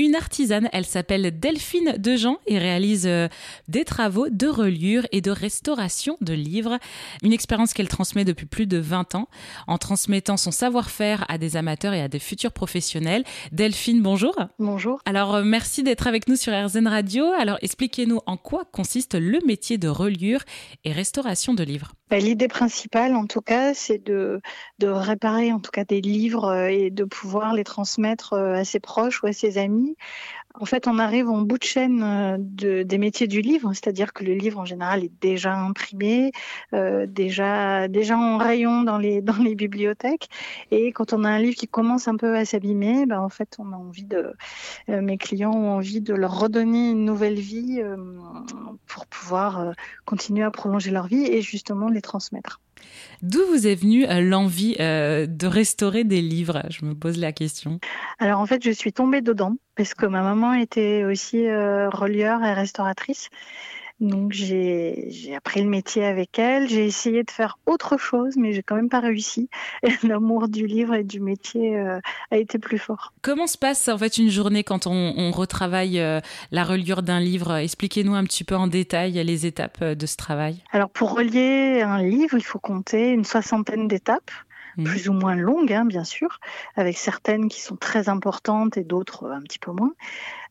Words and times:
Une 0.00 0.16
artisane, 0.16 0.68
elle 0.72 0.86
s'appelle 0.86 1.38
Delphine 1.38 1.94
Dejean 1.98 2.38
et 2.48 2.58
réalise 2.58 3.06
euh, 3.06 3.28
des 3.68 3.84
travaux 3.84 4.28
de 4.28 4.48
reliure 4.48 5.06
et 5.12 5.20
de 5.20 5.30
restauration 5.30 6.16
de 6.20 6.32
livres. 6.32 6.80
Une 7.22 7.32
expérience 7.32 7.72
qu'elle 7.72 7.86
transmet 7.86 8.24
depuis 8.24 8.46
plus 8.46 8.66
de 8.66 8.78
20 8.78 9.14
ans 9.14 9.28
en 9.68 9.78
transmettant 9.78 10.36
son 10.36 10.50
savoir-faire 10.50 11.24
à 11.28 11.38
des 11.38 11.56
amateurs 11.56 11.94
et 11.94 12.02
à 12.02 12.08
des 12.08 12.18
futurs 12.18 12.50
professionnels. 12.50 13.22
Delphine, 13.52 14.02
bonjour. 14.02 14.34
Bonjour. 14.58 15.00
Alors, 15.04 15.36
euh, 15.36 15.44
merci 15.44 15.84
d'être 15.84 16.08
avec 16.08 16.26
nous 16.26 16.34
sur 16.34 16.52
RZN 16.52 16.88
Radio. 16.88 17.26
Alors, 17.38 17.58
expliquez-nous 17.62 18.18
en 18.26 18.36
quoi 18.36 18.64
consiste 18.64 19.14
le 19.14 19.38
métier 19.46 19.78
de 19.78 19.86
reliure 19.86 20.42
et 20.82 20.90
restauration 20.90 21.54
de 21.54 21.62
livres. 21.62 21.92
Bah, 22.10 22.18
l'idée 22.18 22.48
principale, 22.48 23.14
en 23.14 23.26
tout 23.26 23.40
cas, 23.40 23.72
c'est 23.74 23.98
de, 23.98 24.40
de 24.78 24.88
réparer 24.88 25.52
en 25.52 25.60
tout 25.60 25.70
cas 25.70 25.84
des 25.84 26.00
livres 26.00 26.44
euh, 26.44 26.68
et 26.68 26.90
de 26.90 27.04
pouvoir 27.04 27.54
les 27.54 27.64
transmettre 27.64 28.34
à 28.34 28.64
ses 28.64 28.80
proches 28.80 29.22
ou 29.22 29.26
à 29.26 29.32
ses 29.32 29.58
amis 29.58 29.96
en 30.56 30.66
fait, 30.66 30.86
on 30.86 31.00
arrive 31.00 31.28
en 31.28 31.42
bout 31.42 31.58
de 31.58 31.64
chaîne 31.64 32.02
euh, 32.02 32.84
des 32.84 32.98
métiers 32.98 33.26
du 33.26 33.40
livre, 33.40 33.72
c'est-à-dire 33.72 34.12
que 34.12 34.22
le 34.22 34.34
livre 34.34 34.60
en 34.60 34.64
général 34.64 35.02
est 35.02 35.12
déjà 35.20 35.52
imprimé, 35.54 36.30
euh, 36.72 37.06
déjà 37.06 37.88
déjà 37.88 38.16
en 38.16 38.38
rayon 38.38 38.82
dans 38.82 38.98
les 38.98 39.20
dans 39.20 39.36
les 39.36 39.56
bibliothèques. 39.56 40.28
Et 40.70 40.92
quand 40.92 41.12
on 41.12 41.24
a 41.24 41.28
un 41.30 41.38
livre 41.40 41.56
qui 41.56 41.66
commence 41.66 42.06
un 42.06 42.16
peu 42.16 42.36
à 42.36 42.44
s'abîmer, 42.44 43.04
ben 43.06 43.20
en 43.20 43.28
fait, 43.28 43.56
on 43.58 43.72
a 43.72 43.76
envie 43.76 44.04
de 44.04 44.32
euh, 44.90 45.00
mes 45.02 45.18
clients 45.18 45.52
ont 45.52 45.72
envie 45.72 46.00
de 46.00 46.14
leur 46.14 46.38
redonner 46.38 46.90
une 46.90 47.04
nouvelle 47.04 47.34
vie 47.34 47.82
pour 48.86 49.06
pouvoir 49.06 49.72
continuer 50.04 50.44
à 50.44 50.50
prolonger 50.50 50.90
leur 50.90 51.06
vie 51.06 51.26
et 51.26 51.42
justement 51.42 51.88
les 51.88 52.02
transmettre. 52.02 52.60
D'où 53.22 53.40
vous 53.46 53.66
est 53.66 53.74
venue 53.74 54.06
euh, 54.06 54.20
l'envie 54.20 54.76
euh, 54.80 55.26
de 55.26 55.46
restaurer 55.46 56.04
des 56.04 56.20
livres? 56.20 56.62
Je 56.70 56.84
me 56.84 56.94
pose 56.94 57.18
la 57.18 57.32
question. 57.32 57.78
Alors 58.18 58.40
en 58.40 58.46
fait, 58.46 58.62
je 58.62 58.70
suis 58.70 58.92
tombée 58.92 59.22
dedans 59.22 59.56
parce 59.76 59.94
que 59.94 60.06
ma 60.06 60.22
maman 60.22 60.52
était 60.52 61.04
aussi 61.04 61.46
euh, 61.46 61.88
relieur 61.88 62.42
et 62.42 62.52
restauratrice. 62.52 63.30
Donc 64.00 64.32
j'ai 64.32 65.34
appris 65.36 65.62
le 65.62 65.68
métier 65.68 66.04
avec 66.04 66.38
elle. 66.38 66.68
J'ai 66.68 66.84
essayé 66.84 67.22
de 67.22 67.30
faire 67.30 67.58
autre 67.66 67.96
chose, 67.96 68.36
mais 68.36 68.52
j'ai 68.52 68.62
quand 68.62 68.74
même 68.74 68.88
pas 68.88 69.00
réussi. 69.00 69.48
L'amour 70.02 70.48
du 70.48 70.66
livre 70.66 70.94
et 70.94 71.04
du 71.04 71.20
métier 71.20 71.76
euh, 71.76 72.00
a 72.30 72.36
été 72.36 72.58
plus 72.58 72.78
fort. 72.78 73.12
Comment 73.22 73.46
se 73.46 73.56
passe 73.56 73.88
en 73.88 73.96
fait 73.96 74.18
une 74.18 74.30
journée 74.30 74.64
quand 74.64 74.86
on, 74.86 75.14
on 75.16 75.30
retravaille 75.30 76.00
euh, 76.00 76.20
la 76.50 76.64
reliure 76.64 77.02
d'un 77.02 77.20
livre? 77.20 77.54
Expliquez-nous 77.54 78.14
un 78.14 78.24
petit 78.24 78.44
peu 78.44 78.56
en 78.56 78.66
détail 78.66 79.12
les 79.12 79.46
étapes 79.46 79.78
euh, 79.82 79.94
de 79.94 80.06
ce 80.06 80.16
travail. 80.16 80.62
Alors 80.72 80.90
pour 80.90 81.14
relier 81.14 81.82
un 81.82 82.02
livre, 82.02 82.36
il 82.36 82.44
faut 82.44 82.58
compter 82.58 83.10
une 83.10 83.24
soixantaine 83.24 83.86
d'étapes. 83.86 84.30
Mmh. 84.76 84.84
plus 84.84 85.08
ou 85.08 85.12
moins 85.12 85.36
longues, 85.36 85.72
hein, 85.72 85.84
bien 85.84 86.04
sûr, 86.04 86.40
avec 86.74 86.98
certaines 86.98 87.48
qui 87.48 87.60
sont 87.60 87.76
très 87.76 88.08
importantes 88.08 88.76
et 88.76 88.84
d'autres 88.84 89.30
un 89.30 89.42
petit 89.42 89.58
peu 89.58 89.70
moins. 89.70 89.94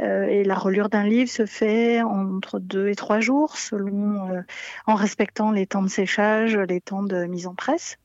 Euh, 0.00 0.24
et 0.24 0.44
la 0.44 0.54
reliure 0.54 0.88
d'un 0.88 1.04
livre 1.04 1.30
se 1.30 1.46
fait 1.46 2.02
entre 2.02 2.58
deux 2.58 2.88
et 2.88 2.94
trois 2.94 3.20
jours, 3.20 3.56
selon, 3.56 4.30
euh, 4.30 4.42
en 4.86 4.94
respectant 4.94 5.50
les 5.50 5.66
temps 5.66 5.82
de 5.82 5.88
séchage, 5.88 6.56
les 6.56 6.80
temps 6.80 7.02
de 7.02 7.24
mise 7.26 7.46
en 7.46 7.54
presse. 7.54 7.96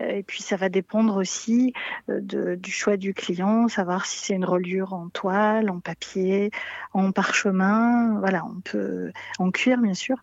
Et 0.00 0.24
puis 0.24 0.42
ça 0.42 0.56
va 0.56 0.68
dépendre 0.68 1.16
aussi 1.16 1.72
euh, 2.10 2.18
de, 2.20 2.56
du 2.56 2.72
choix 2.72 2.96
du 2.96 3.14
client, 3.14 3.68
savoir 3.68 4.06
si 4.06 4.18
c'est 4.18 4.34
une 4.34 4.44
reliure 4.44 4.92
en 4.92 5.08
toile, 5.08 5.70
en 5.70 5.78
papier, 5.78 6.50
en 6.92 7.12
parchemin, 7.12 8.18
voilà, 8.18 8.44
on 8.44 8.60
peut 8.60 9.12
en 9.38 9.52
cuir 9.52 9.78
bien 9.78 9.94
sûr. 9.94 10.16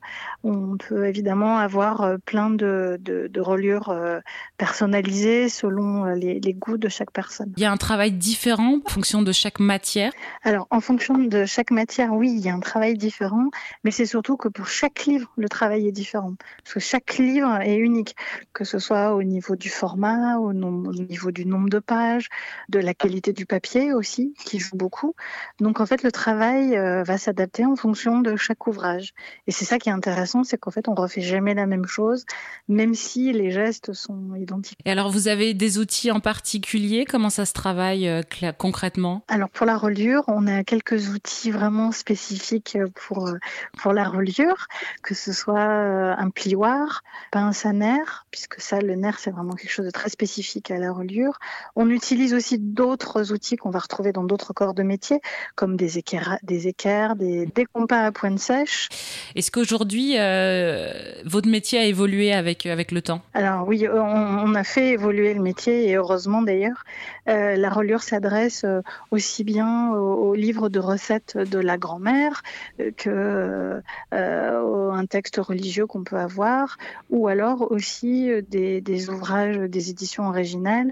On 0.44 0.75
peut 0.75 1.08
évidemment 1.08 1.58
avoir 1.58 2.02
euh, 2.02 2.17
plein 2.25 2.50
de, 2.50 2.97
de, 3.00 3.28
de 3.28 3.41
reliures 3.41 3.89
euh, 3.89 4.19
personnalisées 4.58 5.47
selon 5.47 6.06
les, 6.06 6.41
les, 6.41 6.53
goûts 6.53 6.78
de 6.78 6.89
chaque 6.89 7.11
personne. 7.11 7.53
Il 7.56 7.63
y 7.63 7.66
a 7.66 7.72
un 7.72 7.78
travail 7.78 8.11
différent 8.11 8.80
en 8.85 8.89
fonction 8.89 9.22
de 9.22 9.31
chaque 9.31 9.61
matière? 9.61 10.11
Alors 10.44 10.67
en 10.69 10.81
fonction 10.81 11.17
de 11.17 11.45
chaque 11.45 11.72
matière, 11.72 12.13
oui, 12.13 12.33
il 12.35 12.41
y 12.41 12.50
a 12.50 12.53
un 12.53 12.59
travail 12.59 12.95
différent, 12.95 13.50
mais 13.85 13.91
c'est 13.91 14.06
surtout 14.06 14.35
que 14.35 14.50
pour 14.50 14.67
chaque 14.67 15.06
livre, 15.06 15.31
le 15.38 15.47
travail 15.47 15.88
est 15.88 15.94
différent, 15.94 16.33
parce 16.63 16.73
que 16.73 16.80
chaque 16.81 17.17
livre 17.17 17.61
est 17.61 17.78
unique, 17.78 18.16
que 18.51 18.66
ce 18.66 18.78
soit 18.78 19.13
au 19.16 19.24
niveau 19.24 19.56
du 19.61 19.69
format, 19.69 20.38
au, 20.38 20.53
niveau 20.53 21.31
du 21.31 21.45
nombre 21.45 21.69
de 21.69 21.79
pages, 21.79 22.27
de 22.69 22.79
la 22.79 22.94
qualité 22.94 23.31
du 23.31 23.45
papier 23.45 23.94
aussi, 23.94 24.33
qui 24.44 24.59
joue 24.59 24.75
beaucoup. 24.75 25.13
Donc 25.59 25.79
en 25.79 25.85
fait, 25.85 26.03
le 26.03 26.11
travail 26.11 26.75
euh, 26.75 27.03
va 27.03 27.17
s'adapter 27.17 27.66
en 27.66 27.75
fonction 27.75 28.19
de 28.19 28.35
chaque 28.35 28.66
ouvrage. 28.67 29.13
Et 29.47 29.51
c'est 29.51 29.66
ça 29.66 29.77
qui 29.77 29.89
est 29.89 29.91
intéressant, 29.91 30.44
c'est 30.44 30.57
qu'en 30.57 30.71
fait, 30.71 30.88
on 30.88 30.95
refait 30.95 31.21
jamais 31.21 31.53
la 31.53 31.67
même 31.67 31.85
chose, 31.85 32.25
même 32.67 32.95
si 32.95 33.31
les 33.31 33.51
gestes 33.51 33.94
sont 33.94 34.35
identiques. 34.35 34.79
Et 34.85 34.91
alors, 34.91 35.11
vous 35.11 35.27
avez 35.27 35.53
des 35.53 35.77
outils 35.77 36.11
en 36.11 36.19
particulier? 36.19 37.05
Comment 37.05 37.29
ça 37.29 37.45
se 37.45 37.53
travaille 37.53 38.07
euh, 38.07 38.21
concrètement? 38.57 39.23
Alors 39.27 39.50
pour 39.50 39.66
la 39.66 39.77
reliure, 39.77 40.23
on 40.27 40.47
a 40.47 40.63
quelques 40.63 41.09
outils 41.09 41.51
vraiment 41.51 41.91
spécifiques 41.91 42.77
pour 42.95 43.27
euh, 43.27 43.38
pour 43.77 43.94
la 43.94 44.05
reliure, 44.05 44.67
que 45.03 45.13
ce 45.13 45.31
soit 45.31 45.61
un 45.61 46.29
plioir, 46.29 47.03
pince 47.31 47.66
à 47.66 47.73
nerf, 47.73 48.25
puisque 48.31 48.59
ça, 48.59 48.79
le 48.79 48.95
nerf, 48.95 49.19
c'est 49.19 49.31
vraiment 49.31 49.50
quelque 49.51 49.72
chose 49.72 49.85
de 49.85 49.91
très 49.91 50.09
spécifique 50.09 50.72
à 50.72 50.78
la 50.78 50.91
reliure. 50.91 51.39
On 51.75 51.89
utilise 51.89 52.34
aussi 52.34 52.59
d'autres 52.59 53.31
outils 53.31 53.56
qu'on 53.57 53.69
va 53.69 53.79
retrouver 53.79 54.12
dans 54.12 54.23
d'autres 54.23 54.53
corps 54.53 54.73
de 54.73 54.84
métier, 54.84 55.22
comme 55.56 55.75
des 55.75 55.97
équerres, 55.97 56.38
des, 56.44 56.67
équerres, 56.67 57.16
des, 57.16 57.45
des 57.45 57.66
compas 57.66 58.06
à 58.06 58.12
pointe 58.12 58.39
sèche. 58.39 58.89
Est-ce 59.35 59.51
qu'aujourd'hui, 59.51 60.16
euh, 60.17 60.91
votre 61.25 61.50
métier 61.50 61.79
a 61.79 61.85
évolué 61.85 62.34
avec, 62.34 62.66
avec 62.66 62.91
le 62.91 63.01
temps? 63.01 63.22
Alors 63.34 63.67
oui, 63.67 63.88
on, 63.88 63.97
on, 63.97 64.56
a 64.56 64.63
fait 64.63 64.89
évoluer 64.89 65.34
le 65.34 65.41
métier, 65.41 65.89
et 65.89 65.95
heureusement 65.95 66.41
d'ailleurs. 66.41 66.83
Euh, 67.29 67.56
la 67.56 67.69
reliure 67.69 68.01
s'adresse 68.01 68.63
euh, 68.63 68.81
aussi 69.12 69.44
bien 69.44 69.91
aux, 69.94 70.33
livres 70.33 70.69
de 70.69 70.79
recettes 70.79 71.38
de 71.38 71.59
la 71.59 71.78
grand-mère 71.78 72.41
euh, 72.79 72.91
que 72.95 73.81
euh, 74.13 74.91
un 74.91 75.06
texte 75.06 75.38
religieux 75.38 75.85
qu'on 75.85 76.03
peut 76.03 76.18
avoir, 76.18 76.78
ou 77.09 77.28
alors 77.28 77.72
aussi 77.72 78.29
des, 78.50 78.81
des 78.81 79.09
ouvrages 79.09 79.41
des 79.68 79.90
éditions 79.90 80.28
originales 80.28 80.91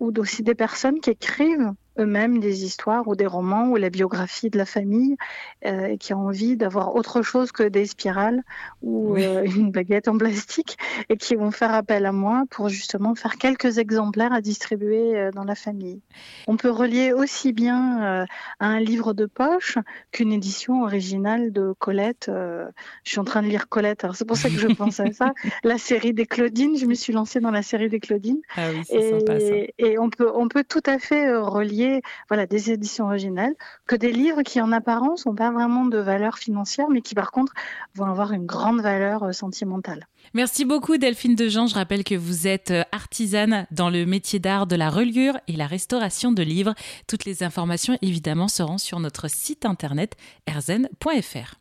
ou 0.00 0.12
aussi 0.18 0.42
des 0.42 0.54
personnes 0.54 1.00
qui 1.00 1.10
écrivent 1.10 1.72
eux-mêmes 1.98 2.40
des 2.40 2.64
histoires 2.64 3.06
ou 3.06 3.14
des 3.14 3.26
romans 3.26 3.68
ou 3.68 3.76
la 3.76 3.90
biographie 3.90 4.50
de 4.50 4.58
la 4.58 4.66
famille 4.66 5.16
euh, 5.64 5.96
qui 5.96 6.12
ont 6.14 6.26
envie 6.26 6.56
d'avoir 6.56 6.94
autre 6.96 7.22
chose 7.22 7.52
que 7.52 7.62
des 7.62 7.86
spirales 7.86 8.42
ou 8.82 9.16
euh, 9.16 9.44
une 9.56 9.70
baguette 9.70 10.08
en 10.08 10.18
plastique 10.18 10.76
et 11.08 11.16
qui 11.16 11.34
vont 11.34 11.50
faire 11.50 11.72
appel 11.72 12.06
à 12.06 12.12
moi 12.12 12.44
pour 12.50 12.68
justement 12.68 13.14
faire 13.14 13.36
quelques 13.36 13.78
exemplaires 13.78 14.32
à 14.32 14.40
distribuer 14.40 15.16
euh, 15.16 15.30
dans 15.30 15.44
la 15.44 15.54
famille. 15.54 16.00
On 16.46 16.56
peut 16.56 16.70
relier 16.70 17.12
aussi 17.12 17.52
bien 17.52 18.26
à 18.60 18.66
un 18.66 18.80
livre 18.80 19.12
de 19.12 19.26
poche 19.26 19.78
qu'une 20.12 20.32
édition 20.32 20.82
originale 20.82 21.52
de 21.52 21.74
Colette. 21.78 22.30
Je 22.30 23.10
suis 23.10 23.18
en 23.18 23.24
train 23.24 23.42
de 23.42 23.48
lire 23.48 23.68
Colette, 23.68 24.04
alors 24.04 24.16
c'est 24.16 24.24
pour 24.24 24.36
ça 24.36 24.48
que 24.48 24.56
je 24.56 24.68
pense 24.68 25.00
à 25.00 25.12
ça. 25.12 25.32
La 25.64 25.78
série 25.78 26.12
des 26.12 26.26
Claudines, 26.26 26.76
je 26.76 26.86
me 26.86 26.94
suis 26.94 27.12
lancée 27.12 27.40
dans 27.40 27.50
la 27.50 27.62
série 27.62 27.88
des 27.88 28.00
Claudines. 28.00 28.40
Ah 28.56 28.68
oui, 28.72 28.82
et, 28.90 29.10
sympa, 29.10 29.40
ça. 29.40 29.54
et 29.78 29.98
on 29.98 30.10
peut 30.10 30.30
on 30.34 30.48
peut 30.48 30.64
tout 30.64 30.82
à 30.86 30.98
fait 30.98 31.34
relier 31.36 31.83
voilà, 32.28 32.46
des 32.46 32.70
éditions 32.70 33.06
originales, 33.06 33.54
que 33.86 33.96
des 33.96 34.12
livres 34.12 34.42
qui 34.42 34.60
en 34.60 34.72
apparence 34.72 35.26
n'ont 35.26 35.34
pas 35.34 35.50
vraiment 35.50 35.84
de 35.84 35.98
valeur 35.98 36.38
financière, 36.38 36.88
mais 36.90 37.02
qui 37.02 37.14
par 37.14 37.30
contre 37.30 37.52
vont 37.94 38.06
avoir 38.06 38.32
une 38.32 38.46
grande 38.46 38.80
valeur 38.80 39.22
euh, 39.22 39.32
sentimentale. 39.32 40.06
Merci 40.32 40.64
beaucoup 40.64 40.96
Delphine 40.96 41.34
Dejean. 41.34 41.66
Je 41.66 41.74
rappelle 41.74 42.04
que 42.04 42.14
vous 42.14 42.46
êtes 42.46 42.70
euh, 42.70 42.82
artisane 42.92 43.66
dans 43.70 43.90
le 43.90 44.06
métier 44.06 44.38
d'art 44.38 44.66
de 44.66 44.76
la 44.76 44.90
reliure 44.90 45.38
et 45.48 45.52
la 45.52 45.66
restauration 45.66 46.32
de 46.32 46.42
livres. 46.42 46.74
Toutes 47.06 47.24
les 47.24 47.42
informations 47.42 47.98
évidemment 48.02 48.48
seront 48.48 48.78
sur 48.78 49.00
notre 49.00 49.28
site 49.28 49.64
internet 49.64 50.16
erzen.fr. 50.46 51.54